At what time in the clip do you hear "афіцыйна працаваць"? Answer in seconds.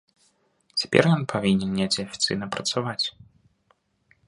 2.09-3.05